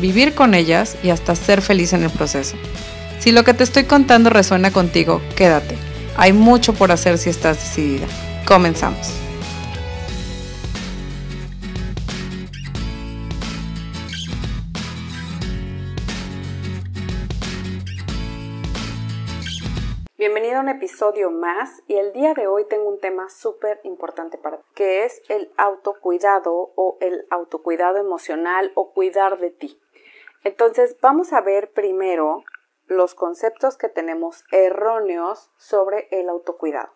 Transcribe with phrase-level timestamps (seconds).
[0.00, 2.56] vivir con ellas y hasta ser feliz en el proceso.
[3.18, 5.76] Si lo que te estoy contando resuena contigo, quédate.
[6.16, 8.06] Hay mucho por hacer si estás decidida.
[8.46, 9.12] Comenzamos.
[20.16, 24.36] Bienvenido a un episodio más y el día de hoy tengo un tema súper importante
[24.36, 29.78] para ti, que es el autocuidado o el autocuidado emocional o cuidar de ti.
[30.44, 32.44] Entonces vamos a ver primero
[32.86, 36.90] los conceptos que tenemos erróneos sobre el autocuidado.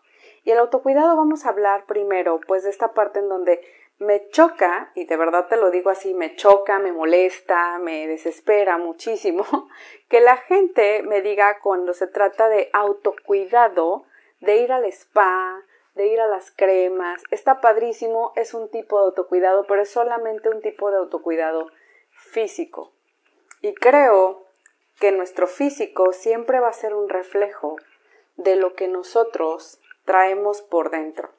[0.45, 3.61] Y el autocuidado vamos a hablar primero pues de esta parte en donde
[3.99, 8.77] me choca, y de verdad te lo digo así, me choca, me molesta, me desespera
[8.77, 9.45] muchísimo,
[10.09, 14.05] que la gente me diga cuando se trata de autocuidado,
[14.41, 15.63] de ir al spa,
[15.95, 20.49] de ir a las cremas, está padrísimo, es un tipo de autocuidado, pero es solamente
[20.49, 21.69] un tipo de autocuidado
[22.11, 22.93] físico.
[23.63, 24.45] Y creo
[25.01, 27.77] que nuestro físico siempre va a ser un reflejo
[28.37, 31.31] de lo que nosotros traemos por dentro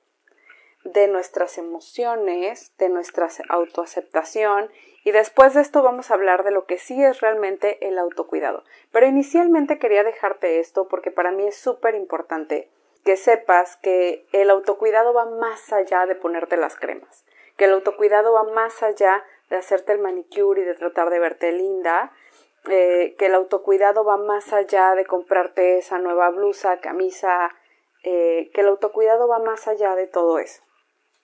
[0.84, 4.70] de nuestras emociones, de nuestra autoaceptación
[5.04, 8.64] y después de esto vamos a hablar de lo que sí es realmente el autocuidado.
[8.92, 12.70] Pero inicialmente quería dejarte esto porque para mí es súper importante
[13.04, 17.26] que sepas que el autocuidado va más allá de ponerte las cremas,
[17.58, 21.52] que el autocuidado va más allá de hacerte el manicure y de tratar de verte
[21.52, 22.12] linda,
[22.70, 27.54] eh, que el autocuidado va más allá de comprarte esa nueva blusa, camisa,
[28.04, 30.64] eh, que el autocuidado va más allá de todo eso.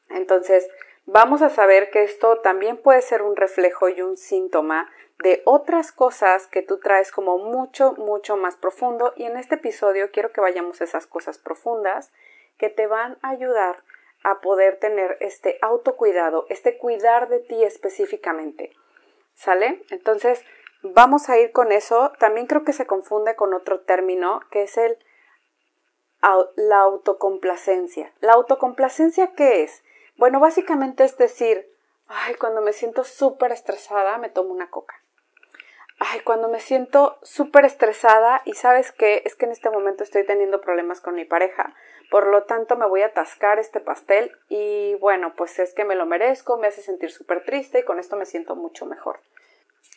[0.09, 0.69] Entonces,
[1.05, 4.89] vamos a saber que esto también puede ser un reflejo y un síntoma
[5.19, 10.11] de otras cosas que tú traes como mucho, mucho más profundo y en este episodio
[10.11, 12.11] quiero que vayamos a esas cosas profundas
[12.57, 13.83] que te van a ayudar
[14.23, 18.71] a poder tener este autocuidado, este cuidar de ti específicamente.
[19.33, 19.83] ¿Sale?
[19.89, 20.43] Entonces,
[20.81, 22.11] vamos a ir con eso.
[22.19, 24.97] También creo que se confunde con otro término que es el
[26.55, 28.11] la autocomplacencia.
[28.19, 29.83] ¿La autocomplacencia qué es?
[30.17, 31.71] Bueno, básicamente es decir,
[32.07, 34.95] ay, cuando me siento súper estresada, me tomo una coca.
[35.99, 40.25] Ay, cuando me siento súper estresada y sabes qué, es que en este momento estoy
[40.25, 41.73] teniendo problemas con mi pareja,
[42.09, 45.95] por lo tanto me voy a atascar este pastel y bueno, pues es que me
[45.95, 49.19] lo merezco, me hace sentir súper triste y con esto me siento mucho mejor.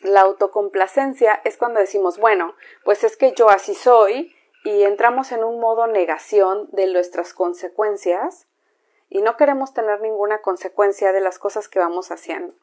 [0.01, 5.43] La autocomplacencia es cuando decimos, bueno, pues es que yo así soy y entramos en
[5.43, 8.47] un modo negación de nuestras consecuencias
[9.09, 12.53] y no queremos tener ninguna consecuencia de las cosas que vamos haciendo.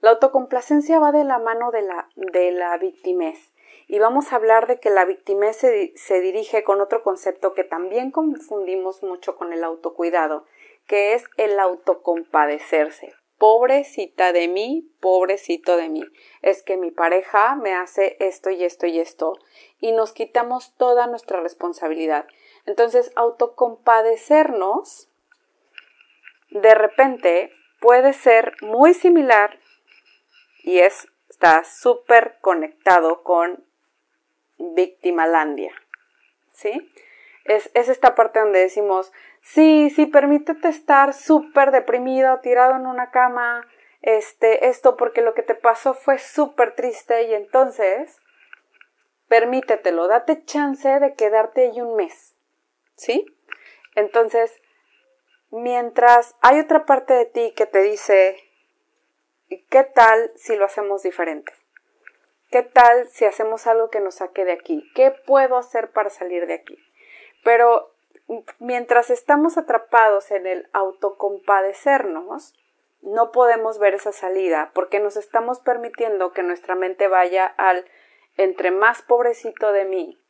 [0.00, 3.53] La autocomplacencia va de la mano de la, de la victimez
[3.88, 7.64] y vamos a hablar de que la victimez se, se dirige con otro concepto que
[7.64, 10.46] también confundimos mucho con el autocuidado,
[10.86, 13.14] que es el autocompadecerse.
[13.38, 16.04] Pobrecita de mí, pobrecito de mí.
[16.40, 19.34] Es que mi pareja me hace esto y esto y esto
[19.80, 22.26] y nos quitamos toda nuestra responsabilidad.
[22.64, 25.10] Entonces, autocompadecernos
[26.50, 27.50] de repente
[27.80, 29.58] puede ser muy similar
[30.62, 33.64] y es, está súper conectado con
[34.72, 35.72] Victimalandia.
[36.52, 36.90] ¿Sí?
[37.44, 43.10] Es, es, esta parte donde decimos, sí, sí, permítete estar súper deprimido, tirado en una
[43.10, 43.66] cama,
[44.00, 48.18] este, esto porque lo que te pasó fue súper triste y entonces
[49.28, 52.34] permítetelo, date chance de quedarte ahí un mes.
[52.96, 53.26] ¿Sí?
[53.96, 54.62] Entonces,
[55.56, 58.36] Mientras hay otra parte de ti que te dice,
[59.70, 61.52] ¿qué tal si lo hacemos diferente?
[62.54, 64.88] ¿Qué tal si hacemos algo que nos saque de aquí?
[64.94, 66.78] ¿Qué puedo hacer para salir de aquí?
[67.42, 67.90] Pero
[68.60, 72.54] mientras estamos atrapados en el autocompadecernos,
[73.02, 77.86] no podemos ver esa salida porque nos estamos permitiendo que nuestra mente vaya al
[78.36, 80.22] entre más pobrecito de mí,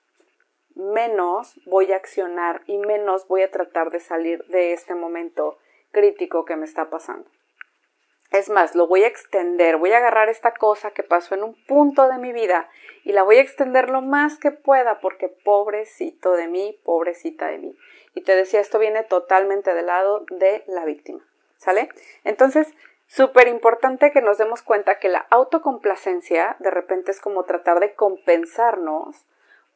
[0.75, 5.59] menos voy a accionar y menos voy a tratar de salir de este momento
[5.93, 7.29] crítico que me está pasando.
[8.35, 11.55] Es más, lo voy a extender, voy a agarrar esta cosa que pasó en un
[11.67, 12.69] punto de mi vida
[13.05, 17.59] y la voy a extender lo más que pueda porque pobrecito de mí, pobrecita de
[17.59, 17.79] mí.
[18.13, 21.25] Y te decía, esto viene totalmente del lado de la víctima,
[21.59, 21.89] ¿sale?
[22.25, 22.75] Entonces,
[23.07, 27.95] Súper importante que nos demos cuenta que la autocomplacencia de repente es como tratar de
[27.95, 29.27] compensarnos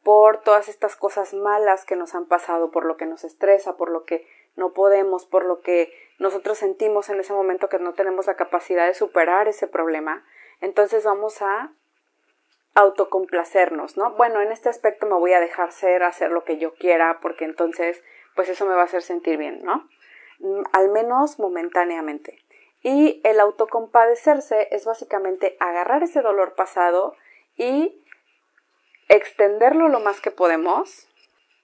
[0.02, 3.90] por todas estas cosas malas que nos han pasado, por lo que nos estresa, por
[3.90, 4.26] lo que
[4.56, 8.87] no podemos, por lo que nosotros sentimos en ese momento que no tenemos la capacidad
[8.87, 10.25] de superar ese problema.
[10.61, 11.73] Entonces vamos a
[12.75, 14.12] autocomplacernos, ¿no?
[14.12, 17.44] Bueno, en este aspecto me voy a dejar ser, hacer lo que yo quiera, porque
[17.44, 18.03] entonces,
[18.35, 19.88] pues eso me va a hacer sentir bien, ¿no?
[20.38, 22.38] Mm, al menos momentáneamente.
[22.82, 27.17] Y el autocompadecerse es básicamente agarrar ese dolor pasado
[27.56, 28.00] y
[29.09, 31.09] extenderlo lo más que podemos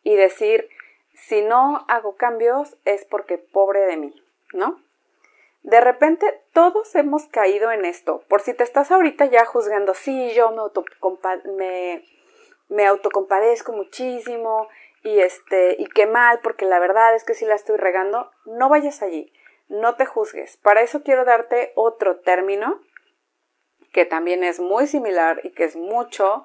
[0.03, 0.69] y decir,
[1.15, 4.24] si no hago cambios es porque pobre de mí,
[4.55, 4.81] ¿no?
[5.63, 8.23] De repente todos hemos caído en esto.
[8.29, 10.53] Por si te estás ahorita ya juzgando, sí, yo
[11.57, 12.05] me,
[12.69, 14.69] me, autocompadezco muchísimo
[15.03, 18.69] y este y qué mal porque la verdad es que si la estoy regando, no
[18.69, 19.33] vayas allí,
[19.69, 20.59] no te juzgues.
[20.59, 22.81] Para eso quiero darte otro término
[23.93, 26.45] que también es muy similar y que es mucho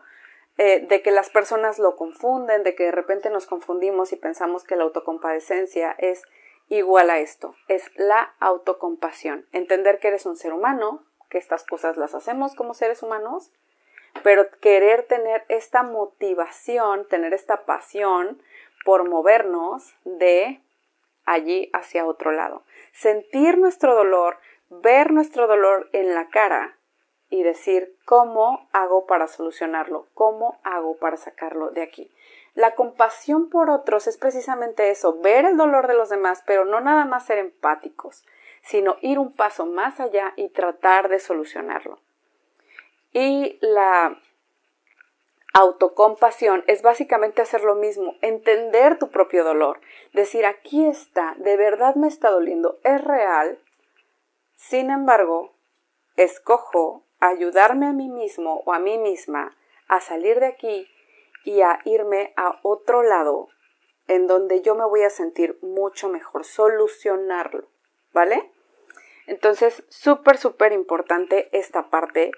[0.57, 4.63] eh, de que las personas lo confunden, de que de repente nos confundimos y pensamos
[4.63, 6.23] que la autocompadecencia es
[6.69, 9.45] igual a esto, es la autocompasión.
[9.51, 13.51] Entender que eres un ser humano, que estas cosas las hacemos como seres humanos,
[14.23, 18.41] pero querer tener esta motivación, tener esta pasión
[18.85, 20.61] por movernos de
[21.25, 22.63] allí hacia otro lado.
[22.93, 24.37] Sentir nuestro dolor,
[24.69, 26.77] ver nuestro dolor en la cara
[27.29, 32.11] y decir cómo hago para solucionarlo, cómo hago para sacarlo de aquí.
[32.59, 36.81] La compasión por otros es precisamente eso, ver el dolor de los demás, pero no
[36.81, 38.25] nada más ser empáticos,
[38.63, 42.01] sino ir un paso más allá y tratar de solucionarlo.
[43.13, 44.19] Y la
[45.53, 49.79] autocompasión es básicamente hacer lo mismo, entender tu propio dolor,
[50.11, 53.57] decir aquí está, de verdad me está doliendo, es real,
[54.55, 55.53] sin embargo,
[56.17, 59.55] escojo ayudarme a mí mismo o a mí misma
[59.87, 60.89] a salir de aquí
[61.43, 63.49] y a irme a otro lado
[64.07, 67.69] en donde yo me voy a sentir mucho mejor, solucionarlo,
[68.11, 68.51] ¿vale?
[69.27, 72.31] Entonces, súper, súper importante esta parte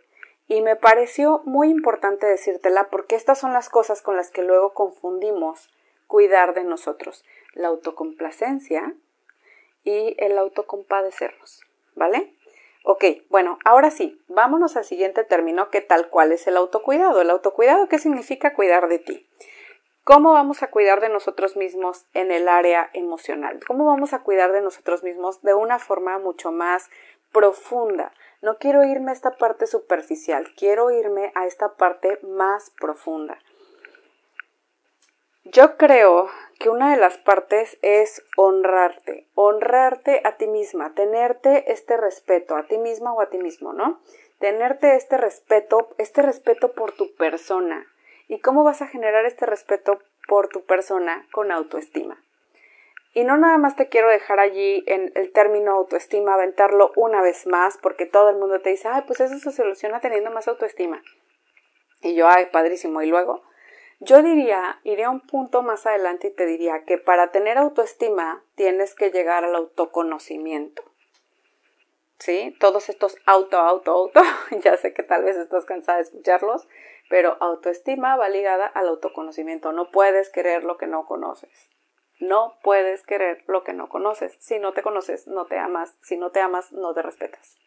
[0.48, 4.74] y me pareció muy importante decírtela porque estas son las cosas con las que luego
[4.74, 5.70] confundimos
[6.08, 8.94] cuidar de nosotros, la autocomplacencia
[9.86, 11.62] y el autocompadecernos,
[11.96, 12.36] ¿vale?
[12.84, 17.22] Ok, bueno, ahora sí, vámonos al siguiente término que tal cual es el autocuidado.
[17.22, 19.28] El autocuidado, ¿qué significa cuidar de ti?
[20.04, 23.60] ¿Cómo vamos a cuidar de nosotros mismos en el área emocional?
[23.68, 26.90] ¿Cómo vamos a cuidar de nosotros mismos de una forma mucho más
[27.32, 28.12] profunda?
[28.42, 33.38] No quiero irme a esta parte superficial, quiero irme a esta parte más profunda.
[35.44, 36.30] Yo creo
[36.62, 42.68] que una de las partes es honrarte, honrarte a ti misma, tenerte este respeto a
[42.68, 44.00] ti misma o a ti mismo, ¿no?
[44.40, 47.88] Tenerte este respeto, este respeto por tu persona.
[48.28, 52.24] ¿Y cómo vas a generar este respeto por tu persona con autoestima?
[53.14, 57.48] Y no nada más te quiero dejar allí en el término autoestima, aventarlo una vez
[57.48, 61.02] más, porque todo el mundo te dice, ay, pues eso se soluciona teniendo más autoestima.
[62.02, 63.02] Y yo, ay, padrísimo.
[63.02, 63.42] Y luego,
[64.04, 68.96] yo diría, iría un punto más adelante y te diría que para tener autoestima tienes
[68.96, 70.84] que llegar al autoconocimiento.
[72.18, 72.56] ¿Sí?
[72.60, 74.22] Todos estos auto, auto, auto,
[74.64, 76.68] ya sé que tal vez estás cansada de escucharlos,
[77.10, 79.72] pero autoestima va ligada al autoconocimiento.
[79.72, 81.70] No puedes querer lo que no conoces.
[82.20, 84.36] No puedes querer lo que no conoces.
[84.40, 85.96] Si no te conoces, no te amas.
[86.02, 87.58] Si no te amas, no te respetas.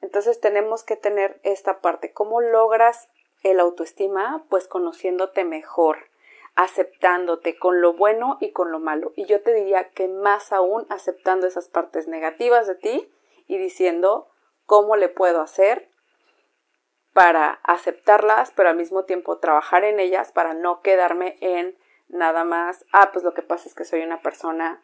[0.00, 2.12] Entonces tenemos que tener esta parte.
[2.12, 3.08] ¿Cómo logras
[3.42, 6.10] el autoestima, pues conociéndote mejor,
[6.54, 9.12] aceptándote con lo bueno y con lo malo.
[9.16, 13.12] Y yo te diría que más aún aceptando esas partes negativas de ti
[13.46, 14.28] y diciendo
[14.66, 15.90] cómo le puedo hacer
[17.12, 21.76] para aceptarlas, pero al mismo tiempo trabajar en ellas para no quedarme en
[22.08, 24.80] nada más, ah, pues lo que pasa es que soy una persona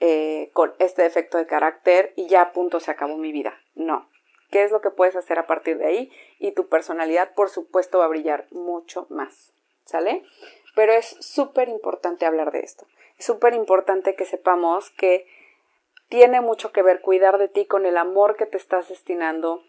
[0.00, 3.54] eh, con este defecto de carácter y ya punto se acabó mi vida.
[3.74, 4.08] No,
[4.50, 7.98] qué es lo que puedes hacer a partir de ahí y tu personalidad por supuesto
[7.98, 9.52] va a brillar mucho más,
[9.84, 10.22] ¿sale?
[10.74, 12.86] Pero es súper importante hablar de esto.
[13.18, 15.26] Es súper importante que sepamos que
[16.08, 19.62] tiene mucho que ver cuidar de ti con el amor que te estás destinando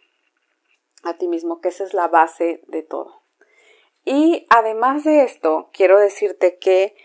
[1.03, 3.21] a ti mismo, que esa es la base de todo.
[4.03, 6.95] Y además de esto, quiero decirte que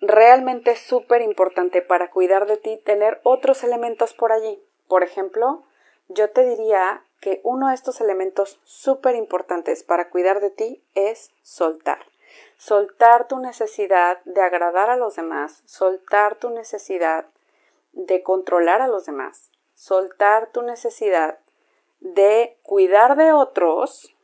[0.00, 4.62] realmente es súper importante para cuidar de ti tener otros elementos por allí.
[4.86, 5.64] Por ejemplo,
[6.08, 11.30] yo te diría que uno de estos elementos súper importantes para cuidar de ti es
[11.42, 12.06] soltar.
[12.58, 17.26] Soltar tu necesidad de agradar a los demás, soltar tu necesidad
[17.92, 21.38] de controlar a los demás, soltar tu necesidad
[22.00, 24.14] de cuidar de otros,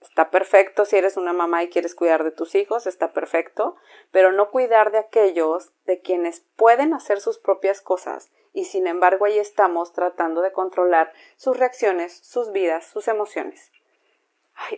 [0.00, 3.76] está perfecto si eres una mamá y quieres cuidar de tus hijos, está perfecto,
[4.10, 9.24] pero no cuidar de aquellos de quienes pueden hacer sus propias cosas y sin embargo
[9.24, 13.72] ahí estamos tratando de controlar sus reacciones, sus vidas, sus emociones.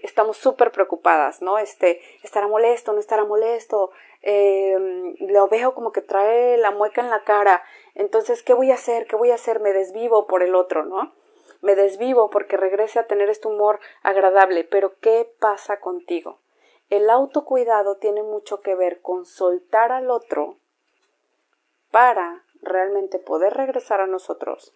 [0.02, 1.58] estamos súper preocupadas, ¿no?
[1.58, 3.90] Este, estará molesto, no estará molesto,
[4.22, 4.76] eh,
[5.20, 7.62] lo veo como que trae la mueca en la cara,
[7.94, 9.06] entonces, ¿qué voy a hacer?
[9.06, 9.60] ¿Qué voy a hacer?
[9.60, 11.12] Me desvivo por el otro, ¿no?
[11.60, 16.38] Me desvivo porque regrese a tener este humor agradable, pero ¿qué pasa contigo?
[16.88, 20.56] El autocuidado tiene mucho que ver con soltar al otro
[21.90, 24.74] para realmente poder regresar a nosotros,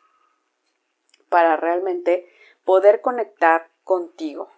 [1.29, 2.29] para realmente
[2.65, 4.49] poder conectar contigo.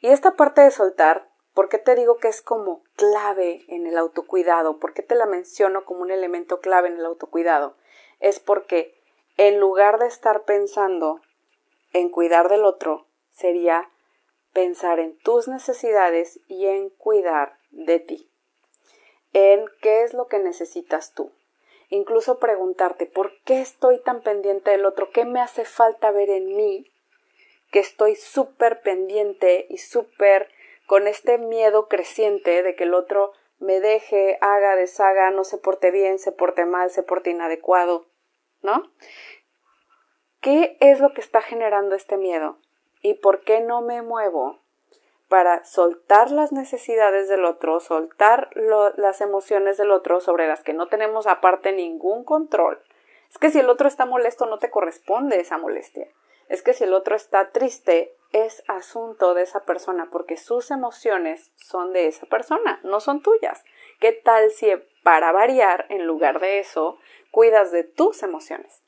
[0.00, 3.96] Y esta parte de soltar, ¿por qué te digo que es como clave en el
[3.98, 4.78] autocuidado?
[4.78, 7.76] ¿Por qué te la menciono como un elemento clave en el autocuidado?
[8.20, 9.00] Es porque
[9.36, 11.20] en lugar de estar pensando
[11.92, 13.90] en cuidar del otro, sería
[14.52, 18.30] pensar en tus necesidades y en cuidar de ti,
[19.32, 21.32] en qué es lo que necesitas tú
[21.92, 26.56] incluso preguntarte por qué estoy tan pendiente del otro, qué me hace falta ver en
[26.56, 26.90] mí,
[27.70, 30.48] que estoy súper pendiente y súper
[30.86, 35.90] con este miedo creciente de que el otro me deje, haga, deshaga, no se porte
[35.90, 38.06] bien, se porte mal, se porte inadecuado,
[38.62, 38.90] ¿no?
[40.40, 42.56] ¿Qué es lo que está generando este miedo?
[43.02, 44.61] ¿Y por qué no me muevo
[45.32, 50.88] para soltar las necesidades del otro, soltar las emociones del otro sobre las que no
[50.88, 52.82] tenemos aparte ningún control.
[53.30, 56.06] Es que si el otro está molesto no te corresponde esa molestia.
[56.50, 61.50] Es que si el otro está triste es asunto de esa persona porque sus emociones
[61.56, 63.64] son de esa persona, no son tuyas.
[64.00, 64.70] ¿Qué tal si
[65.02, 66.98] para variar, en lugar de eso,
[67.30, 68.81] cuidas de tus emociones?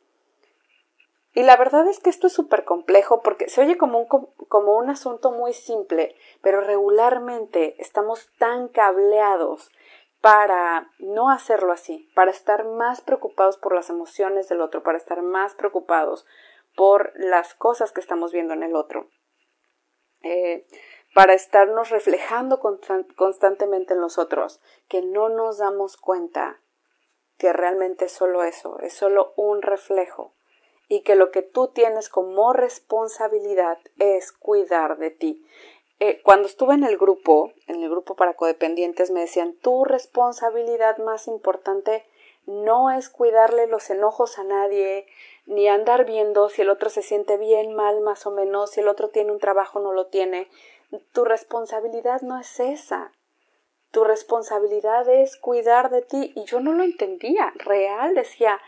[1.35, 4.77] Y la verdad es que esto es súper complejo porque se oye como un, como
[4.77, 9.73] un asunto muy simple, pero regularmente estamos tan cableados
[10.21, 15.23] para no hacerlo así, para estar más preocupados por las emociones del otro, para estar
[15.23, 16.25] más preocupados
[16.77, 19.11] por las cosas que estamos viendo en el otro,
[20.23, 20.67] eh,
[21.15, 22.61] para estarnos reflejando
[23.17, 26.61] constantemente en los otros, que no nos damos cuenta
[27.39, 30.33] que realmente es solo eso, es solo un reflejo
[30.89, 35.47] y que lo que tú tienes como responsabilidad es cuidar de ti.
[36.01, 40.99] Eh, cuando estuve en el grupo, en el grupo para codependientes, me decían, tu responsabilidad
[40.99, 42.05] más importante
[42.47, 45.07] no es cuidarle los enojos a nadie,
[45.47, 48.89] ni andar viendo si el otro se siente bien, mal, más o menos, si el
[48.89, 50.49] otro tiene un trabajo o no lo tiene.
[51.13, 53.13] Tu responsabilidad no es esa.
[53.91, 56.33] Tu responsabilidad es cuidar de ti.
[56.35, 57.53] Y yo no lo entendía.
[57.57, 58.61] Real decía,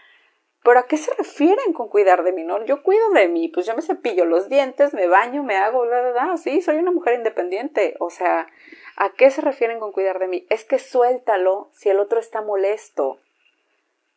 [0.66, 2.42] pero ¿a qué se refieren con cuidar de mí?
[2.42, 5.82] No, yo cuido de mí, pues yo me cepillo los dientes, me baño, me hago,
[5.82, 6.36] bla, bla, bla.
[6.38, 7.94] Sí, soy una mujer independiente.
[8.00, 8.48] O sea,
[8.96, 10.44] ¿a qué se refieren con cuidar de mí?
[10.50, 13.20] Es que suéltalo si el otro está molesto.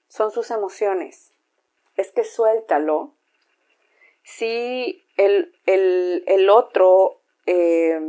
[0.08, 1.34] Son sus emociones.
[1.98, 3.14] Es que suéltalo
[4.24, 8.02] si el, el, el otro eh,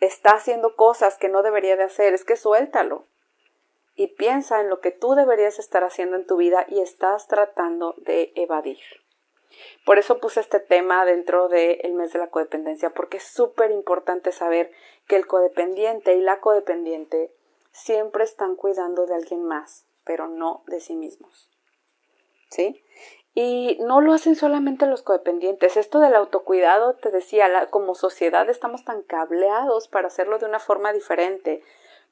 [0.00, 2.14] está haciendo cosas que no debería de hacer.
[2.14, 3.04] Es que suéltalo
[3.94, 7.94] y piensa en lo que tú deberías estar haciendo en tu vida y estás tratando
[7.98, 8.78] de evadir.
[9.84, 14.32] Por eso puse este tema dentro del mes de la codependencia, porque es súper importante
[14.32, 14.70] saber
[15.06, 17.32] que el codependiente y la codependiente
[17.70, 21.50] siempre están cuidando de alguien más, pero no de sí mismos.
[22.48, 22.82] ¿Sí?
[23.34, 25.76] Y no lo hacen solamente los codependientes.
[25.76, 30.92] Esto del autocuidado, te decía, como sociedad estamos tan cableados para hacerlo de una forma
[30.92, 31.62] diferente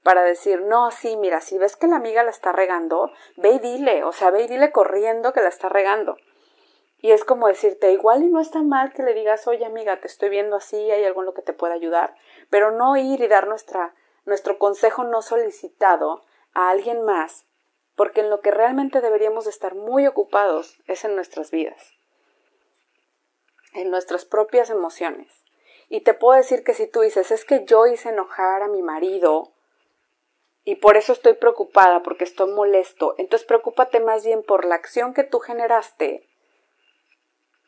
[0.02, 3.59] para decir, no, sí, mira, si ves que la amiga la está regando, ve y
[3.59, 6.16] dile, o sea, ve y dile corriendo que la está regando.
[6.99, 10.07] Y es como decirte, igual y no está mal que le digas, oye amiga, te
[10.07, 12.14] estoy viendo así, hay algo en lo que te pueda ayudar,
[12.50, 13.95] pero no ir y dar nuestra,
[14.26, 17.47] nuestro consejo no solicitado a alguien más,
[17.97, 21.95] porque en lo que realmente deberíamos estar muy ocupados es en nuestras vidas,
[23.75, 25.45] en nuestras propias emociones.
[25.88, 28.83] Y te puedo decir que si tú dices, es que yo hice enojar a mi
[28.83, 29.52] marido,
[30.64, 33.14] y por eso estoy preocupada, porque estoy molesto.
[33.19, 36.26] Entonces preocúpate más bien por la acción que tú generaste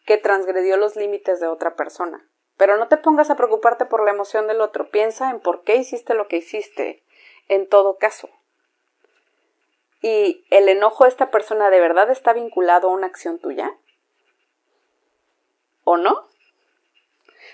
[0.05, 2.29] que transgredió los límites de otra persona.
[2.57, 4.91] Pero no te pongas a preocuparte por la emoción del otro.
[4.91, 7.03] Piensa en por qué hiciste lo que hiciste,
[7.49, 8.29] en todo caso.
[10.03, 13.73] ¿Y el enojo de esta persona de verdad está vinculado a una acción tuya?
[15.85, 16.29] ¿O no?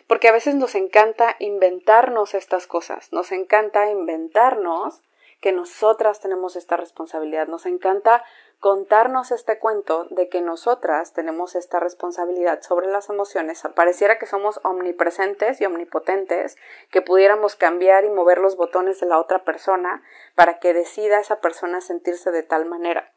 [0.07, 5.02] Porque a veces nos encanta inventarnos estas cosas, nos encanta inventarnos
[5.40, 7.47] que nosotras tenemos esta responsabilidad.
[7.47, 8.25] Nos encanta
[8.59, 13.62] contarnos este cuento de que nosotras tenemos esta responsabilidad sobre las emociones.
[13.76, 16.57] Pareciera que somos omnipresentes y omnipotentes,
[16.90, 20.02] que pudiéramos cambiar y mover los botones de la otra persona
[20.35, 23.12] para que decida esa persona sentirse de tal manera.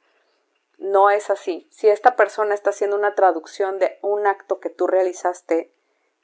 [0.78, 1.68] No es así.
[1.72, 5.72] Si esta persona está haciendo una traducción de un acto que tú realizaste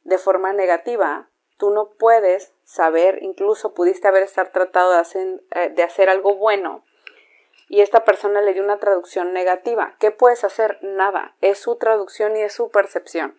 [0.03, 5.69] de forma negativa, tú no puedes saber, incluso pudiste haber estar tratado de hacer, eh,
[5.69, 6.83] de hacer algo bueno
[7.69, 9.95] y esta persona le dio una traducción negativa.
[9.99, 10.79] ¿Qué puedes hacer?
[10.81, 11.35] Nada.
[11.41, 13.37] Es su traducción y es su percepción.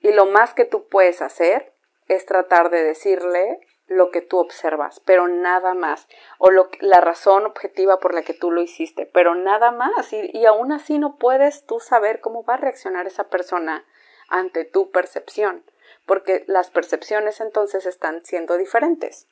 [0.00, 1.72] Y lo más que tú puedes hacer
[2.08, 6.06] es tratar de decirle lo que tú observas, pero nada más,
[6.38, 10.46] o la razón objetiva por la que tú lo hiciste, pero nada más, y, y
[10.46, 13.84] aún así no puedes tú saber cómo va a reaccionar esa persona
[14.28, 15.64] ante tu percepción,
[16.10, 19.28] porque las percepciones entonces están siendo diferentes.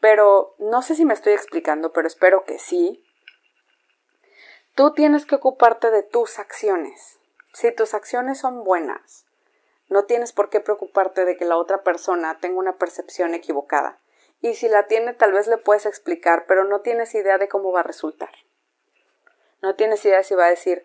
[0.00, 3.04] Pero no sé si me estoy explicando, pero espero que sí.
[4.74, 7.20] Tú tienes que ocuparte de tus acciones.
[7.52, 9.26] Si tus acciones son buenas,
[9.90, 14.00] no tienes por qué preocuparte de que la otra persona tenga una percepción equivocada.
[14.40, 17.70] Y si la tiene, tal vez le puedes explicar, pero no tienes idea de cómo
[17.70, 18.32] va a resultar.
[19.60, 20.84] No tienes idea si va a decir,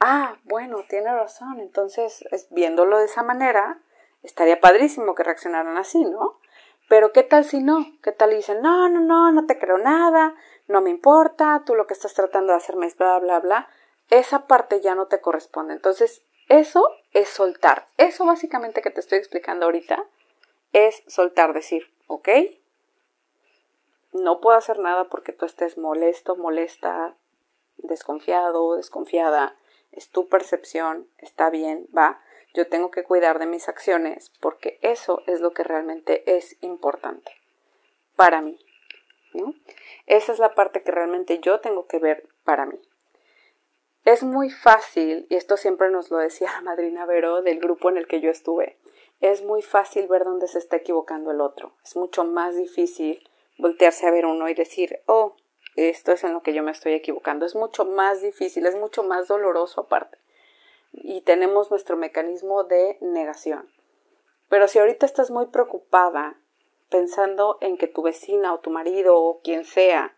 [0.00, 3.80] ah, bueno, tiene razón, entonces, viéndolo de esa manera,
[4.22, 6.40] estaría padrísimo que reaccionaran así, ¿no?
[6.88, 7.84] Pero ¿qué tal si no?
[8.02, 10.34] ¿Qué tal y dicen, no, no, no, no te creo nada,
[10.68, 13.68] no me importa, tú lo que estás tratando de hacerme es bla, bla, bla?
[14.10, 15.74] Esa parte ya no te corresponde.
[15.74, 17.88] Entonces, eso es soltar.
[17.96, 20.04] Eso básicamente que te estoy explicando ahorita
[20.72, 22.28] es soltar, decir, ok,
[24.12, 27.16] no puedo hacer nada porque tú estés molesto, molesta,
[27.76, 29.56] desconfiado, desconfiada,
[29.92, 32.20] es tu percepción, está bien, va,
[32.56, 37.30] yo tengo que cuidar de mis acciones porque eso es lo que realmente es importante
[38.16, 38.58] para mí.
[40.06, 42.80] Esa es la parte que realmente yo tengo que ver para mí.
[44.06, 47.98] Es muy fácil, y esto siempre nos lo decía la madrina Vero del grupo en
[47.98, 48.78] el que yo estuve,
[49.20, 51.72] es muy fácil ver dónde se está equivocando el otro.
[51.84, 55.36] Es mucho más difícil voltearse a ver uno y decir, oh,
[55.74, 57.44] esto es en lo que yo me estoy equivocando.
[57.44, 60.16] Es mucho más difícil, es mucho más doloroso aparte
[60.96, 63.70] y tenemos nuestro mecanismo de negación.
[64.48, 66.38] Pero si ahorita estás muy preocupada
[66.90, 70.16] pensando en que tu vecina o tu marido o quien sea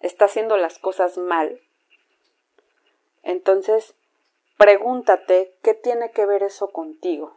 [0.00, 1.60] está haciendo las cosas mal,
[3.22, 3.94] entonces
[4.56, 7.36] pregúntate qué tiene que ver eso contigo.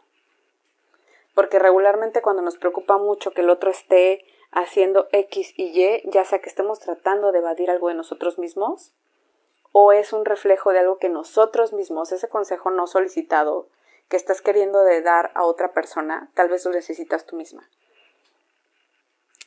[1.34, 6.24] Porque regularmente cuando nos preocupa mucho que el otro esté haciendo X y Y, ya
[6.24, 8.92] sea que estemos tratando de evadir algo de nosotros mismos,
[9.76, 13.66] o es un reflejo de algo que nosotros mismos, ese consejo no solicitado
[14.08, 17.68] que estás queriendo de dar a otra persona, tal vez lo necesitas tú misma.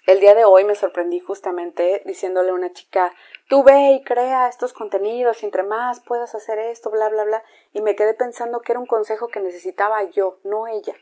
[0.06, 3.14] El día de hoy me sorprendí justamente diciéndole a una chica,
[3.48, 7.44] tú ve y crea estos contenidos, y entre más puedas hacer esto, bla, bla, bla,
[7.72, 10.96] y me quedé pensando que era un consejo que necesitaba yo, no ella.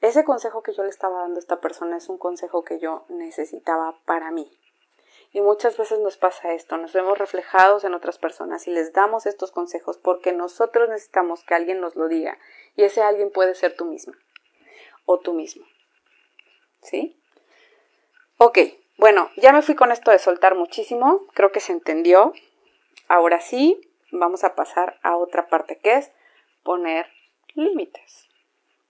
[0.00, 3.06] Ese consejo que yo le estaba dando a esta persona es un consejo que yo
[3.08, 4.56] necesitaba para mí.
[5.30, 9.26] Y muchas veces nos pasa esto, nos vemos reflejados en otras personas y les damos
[9.26, 12.38] estos consejos porque nosotros necesitamos que alguien nos lo diga
[12.76, 14.16] y ese alguien puede ser tú misma
[15.04, 15.66] o tú mismo.
[16.80, 17.20] ¿Sí?
[18.38, 18.58] Ok,
[18.96, 22.32] bueno, ya me fui con esto de soltar muchísimo, creo que se entendió.
[23.06, 26.10] Ahora sí, vamos a pasar a otra parte que es
[26.62, 27.06] poner
[27.54, 28.28] límites.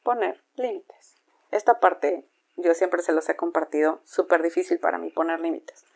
[0.04, 1.16] Poner límites.
[1.50, 2.24] Esta parte
[2.56, 5.87] yo siempre se los he compartido, súper difícil para mí poner límites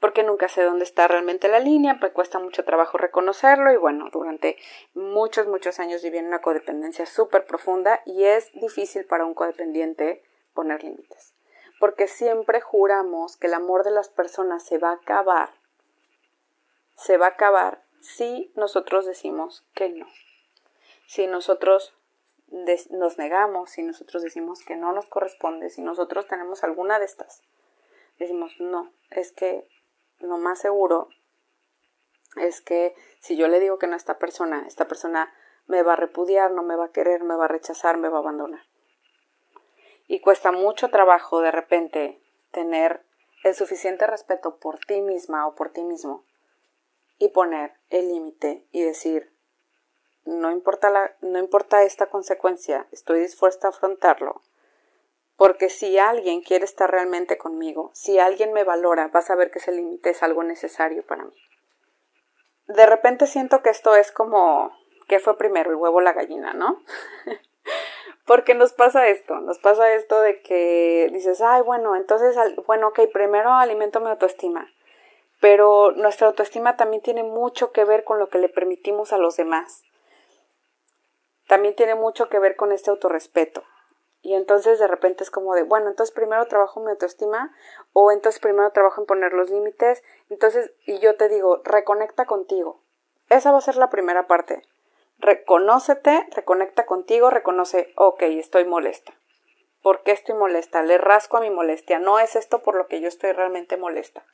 [0.00, 4.08] porque nunca sé dónde está realmente la línea, me cuesta mucho trabajo reconocerlo y bueno,
[4.12, 4.56] durante
[4.94, 10.22] muchos, muchos años viví en una codependencia súper profunda y es difícil para un codependiente
[10.54, 11.34] poner límites,
[11.80, 15.50] porque siempre juramos que el amor de las personas se va a acabar,
[16.94, 20.06] se va a acabar si nosotros decimos que no,
[21.06, 21.94] si nosotros
[22.90, 27.42] nos negamos, si nosotros decimos que no nos corresponde, si nosotros tenemos alguna de estas,
[28.18, 29.66] decimos no, es que
[30.18, 31.08] lo más seguro
[32.36, 35.32] es que si yo le digo que no a esta persona, esta persona
[35.66, 38.18] me va a repudiar, no me va a querer, me va a rechazar, me va
[38.18, 38.62] a abandonar.
[40.06, 43.04] Y cuesta mucho trabajo de repente tener
[43.42, 46.24] el suficiente respeto por ti misma o por ti mismo
[47.18, 49.32] y poner el límite y decir,
[50.24, 54.42] no importa, la, no importa esta consecuencia, estoy dispuesta a afrontarlo,
[55.36, 59.58] porque si alguien quiere estar realmente conmigo, si alguien me valora, vas a ver que
[59.58, 61.36] ese límite es algo necesario para mí.
[62.66, 64.72] De repente siento que esto es como,
[65.08, 66.82] ¿qué fue primero, el huevo o la gallina, no?
[68.26, 73.00] Porque nos pasa esto, nos pasa esto de que dices, ay, bueno, entonces, bueno, ok,
[73.12, 74.68] primero alimento mi autoestima,
[75.40, 79.36] pero nuestra autoestima también tiene mucho que ver con lo que le permitimos a los
[79.36, 79.84] demás.
[81.46, 83.62] También tiene mucho que ver con este autorrespeto.
[84.26, 87.54] Y entonces de repente es como de, bueno, entonces primero trabajo mi autoestima
[87.92, 90.02] o entonces primero trabajo en poner los límites.
[90.30, 92.80] Entonces, y yo te digo, reconecta contigo.
[93.30, 94.64] Esa va a ser la primera parte.
[95.20, 99.14] Reconócete, reconecta contigo, reconoce, ok, estoy molesta.
[99.80, 100.82] ¿Por qué estoy molesta?
[100.82, 102.00] Le rasco a mi molestia.
[102.00, 104.24] No es esto por lo que yo estoy realmente molesta.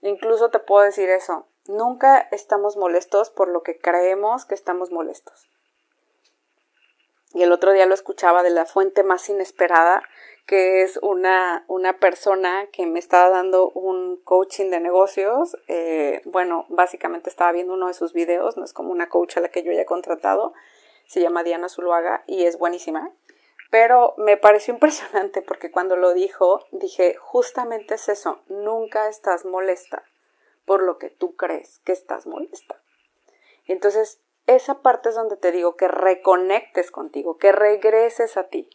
[0.00, 1.46] Incluso te puedo decir eso.
[1.68, 5.53] Nunca estamos molestos por lo que creemos que estamos molestos.
[7.34, 10.02] Y el otro día lo escuchaba de la fuente más inesperada,
[10.46, 15.56] que es una, una persona que me estaba dando un coaching de negocios.
[15.66, 19.40] Eh, bueno, básicamente estaba viendo uno de sus videos, no es como una coach a
[19.40, 20.54] la que yo haya contratado.
[21.06, 23.10] Se llama Diana Zuluaga y es buenísima.
[23.70, 30.04] Pero me pareció impresionante porque cuando lo dijo, dije, justamente es eso, nunca estás molesta
[30.64, 32.80] por lo que tú crees que estás molesta.
[33.66, 38.68] Entonces, esa parte es donde te digo que reconectes contigo, que regreses a ti.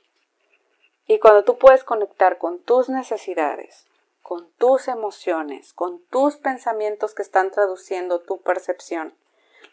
[1.06, 3.88] Y cuando tú puedes conectar con tus necesidades,
[4.22, 9.16] con tus emociones, con tus pensamientos que están traduciendo tu percepción,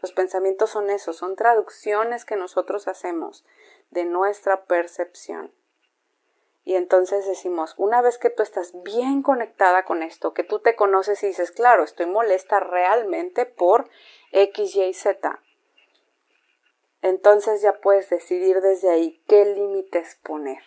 [0.02, 3.44] los pensamientos son eso, son traducciones que nosotros hacemos
[3.90, 5.52] de nuestra percepción.
[6.64, 10.74] Y entonces decimos, una vez que tú estás bien conectada con esto, que tú te
[10.74, 13.88] conoces y dices, claro, estoy molesta realmente por
[14.32, 15.40] X, Y, Z,
[17.02, 20.62] entonces ya puedes decidir desde ahí qué límites poner.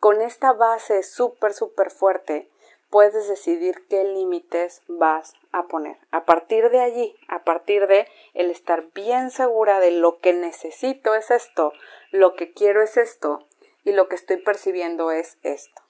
[0.00, 2.50] Con esta base súper, súper fuerte,
[2.90, 5.96] puedes decidir qué límites vas a poner.
[6.10, 11.14] A partir de allí, a partir de el estar bien segura de lo que necesito
[11.14, 11.72] es esto,
[12.10, 13.46] lo que quiero es esto
[13.84, 15.82] y lo que estoy percibiendo es esto.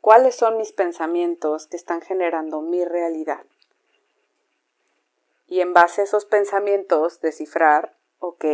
[0.00, 3.44] ¿Cuáles son mis pensamientos que están generando mi realidad?
[5.54, 8.44] Y en base a esos pensamientos descifrar, ok,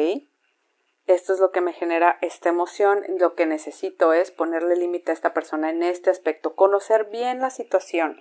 [1.06, 5.14] esto es lo que me genera esta emoción, lo que necesito es ponerle límite a
[5.14, 8.20] esta persona en este aspecto, conocer bien la situación,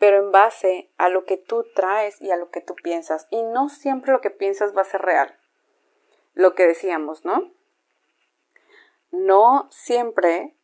[0.00, 3.28] pero en base a lo que tú traes y a lo que tú piensas.
[3.30, 5.38] Y no siempre lo que piensas va a ser real.
[6.34, 7.52] Lo que decíamos, ¿no?
[9.12, 10.56] No siempre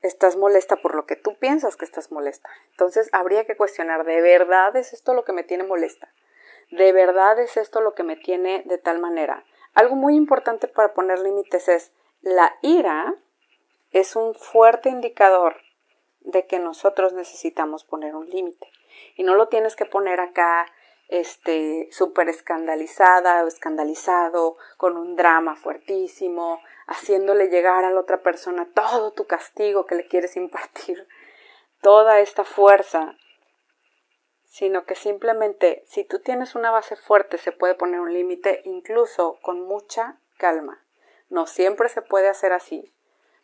[0.00, 2.50] estás molesta por lo que tú piensas que estás molesta.
[2.70, 6.14] Entonces habría que cuestionar, ¿de verdad es esto lo que me tiene molesta?
[6.70, 9.44] ¿De verdad es esto lo que me tiene de tal manera?
[9.74, 13.14] Algo muy importante para poner límites es la ira
[13.92, 15.56] es un fuerte indicador
[16.20, 18.70] de que nosotros necesitamos poner un límite.
[19.16, 20.66] Y no lo tienes que poner acá
[21.08, 28.68] este súper escandalizada o escandalizado con un drama fuertísimo, haciéndole llegar a la otra persona
[28.72, 31.08] todo tu castigo que le quieres impartir,
[31.80, 33.16] toda esta fuerza,
[34.50, 39.38] sino que simplemente si tú tienes una base fuerte se puede poner un límite incluso
[39.42, 40.82] con mucha calma.
[41.28, 42.92] No siempre se puede hacer así,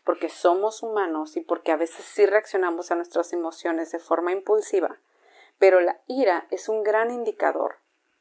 [0.02, 4.98] porque somos humanos y porque a veces sí reaccionamos a nuestras emociones de forma impulsiva,
[5.60, 7.76] pero la ira es un gran indicador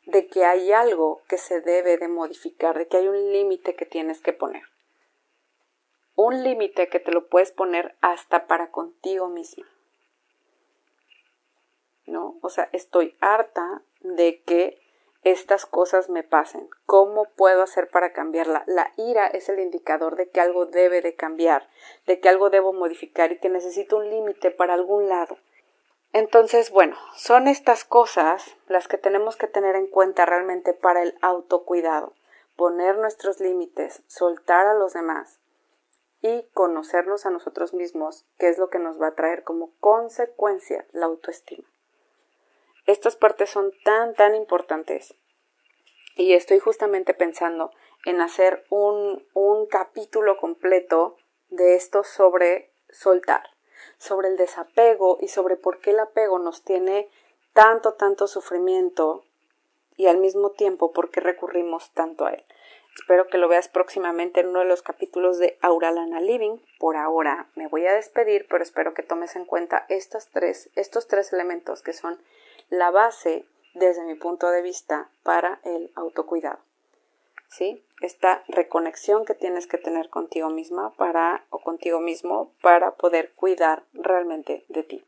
[0.06, 3.88] de que hay algo que se debe de modificar, de que hay un límite que
[3.88, 4.62] tienes que poner.
[6.16, 9.66] Un límite que te lo puedes poner hasta para contigo misma.
[12.06, 12.38] ¿No?
[12.42, 14.80] O sea, estoy harta de que
[15.26, 16.70] estas cosas me pasen.
[16.86, 18.64] ¿Cómo puedo hacer para cambiarla?
[18.68, 21.68] La ira es el indicador de que algo debe de cambiar,
[22.06, 25.38] de que algo debo modificar y que necesito un límite para algún lado.
[26.14, 31.18] Entonces, bueno, son estas cosas las que tenemos que tener en cuenta realmente para el
[31.22, 32.14] autocuidado.
[32.56, 35.40] Poner nuestros límites, soltar a los demás
[36.22, 40.86] y conocernos a nosotros mismos, que es lo que nos va a traer como consecuencia
[40.94, 41.68] la autoestima.
[42.86, 45.16] Estas partes son tan, tan importantes.
[46.16, 47.72] Y estoy justamente pensando
[48.06, 51.18] en hacer un, un capítulo completo
[51.50, 53.50] de esto sobre soltar,
[53.98, 57.10] sobre el desapego y sobre por qué el apego nos tiene
[57.54, 59.26] tanto, tanto sufrimiento
[59.98, 62.44] y al mismo tiempo por qué recurrimos tanto a él.
[62.96, 66.60] Espero que lo veas próximamente en uno de los capítulos de Auralana Living.
[66.80, 71.08] Por ahora me voy a despedir, pero espero que tomes en cuenta estos tres, estos
[71.08, 72.22] tres elementos que son
[72.70, 76.60] la base desde mi punto de vista para el autocuidado.
[77.50, 77.84] ¿Sí?
[78.02, 83.84] Esta reconexión que tienes que tener contigo misma para o contigo mismo para poder cuidar
[83.94, 85.06] realmente de ti.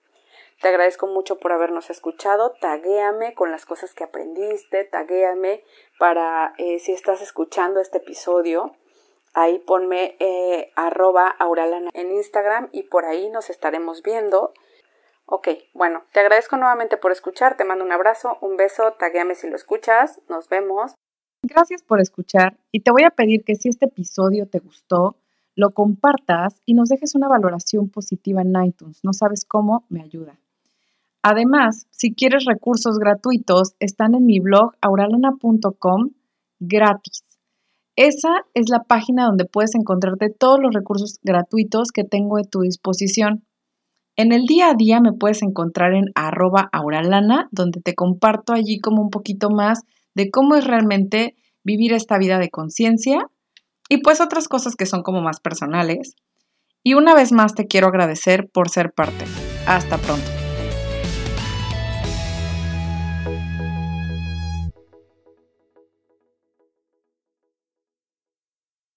[0.61, 2.51] Te agradezco mucho por habernos escuchado.
[2.59, 4.85] Taguéame con las cosas que aprendiste.
[4.85, 5.63] Taguéame
[5.99, 8.75] para eh, si estás escuchando este episodio.
[9.33, 14.51] Ahí ponme eh, arroba auralana en Instagram y por ahí nos estaremos viendo.
[15.29, 17.57] Ok, bueno, te agradezco nuevamente por escuchar.
[17.57, 18.93] Te mando un abrazo, un beso.
[18.97, 20.21] Taguéame si lo escuchas.
[20.29, 20.93] Nos vemos.
[21.43, 25.17] Gracias por escuchar y te voy a pedir que si este episodio te gustó,
[25.53, 29.01] lo compartas y nos dejes una valoración positiva en iTunes.
[29.03, 30.39] No sabes cómo, me ayuda.
[31.23, 36.11] Además, si quieres recursos gratuitos, están en mi blog auralana.com
[36.59, 37.25] gratis.
[37.97, 42.61] Esa es la página donde puedes encontrarte todos los recursos gratuitos que tengo a tu
[42.61, 43.43] disposición.
[44.17, 48.79] En el día a día me puedes encontrar en arroba auralana, donde te comparto allí
[48.79, 49.81] como un poquito más
[50.15, 53.27] de cómo es realmente vivir esta vida de conciencia
[53.89, 56.15] y pues otras cosas que son como más personales.
[56.83, 59.25] Y una vez más te quiero agradecer por ser parte.
[59.67, 60.36] Hasta pronto.